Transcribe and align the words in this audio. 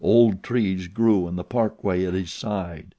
Old 0.03 0.41
trees 0.41 0.87
grew 0.87 1.27
in 1.27 1.35
the 1.35 1.43
parkway 1.43 2.05
at 2.05 2.15
his 2.15 2.33
side. 2.33 2.87